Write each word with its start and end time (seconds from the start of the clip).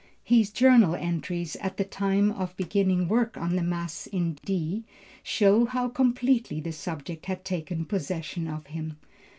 His 0.23 0.49
journal 0.49 0.95
entries 0.95 1.55
at 1.57 1.77
the 1.77 1.83
time 1.85 2.31
of 2.31 2.57
beginning 2.57 3.07
work 3.07 3.37
on 3.37 3.55
the 3.55 3.61
Mass 3.61 4.07
in 4.07 4.33
D 4.43 4.83
show 5.21 5.65
how 5.65 5.89
completely 5.89 6.59
the 6.59 6.71
subject 6.71 7.27
had 7.27 7.45
taken 7.45 7.85
possession 7.85 8.47
of 8.47 8.65
him. 8.65 8.97